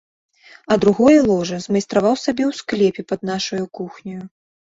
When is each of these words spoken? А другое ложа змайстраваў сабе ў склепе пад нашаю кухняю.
А 0.75 0.75
другое 0.85 1.17
ложа 1.27 1.59
змайстраваў 1.65 2.15
сабе 2.25 2.43
ў 2.49 2.61
склепе 2.61 3.01
пад 3.13 3.19
нашаю 3.31 3.63
кухняю. 3.81 4.19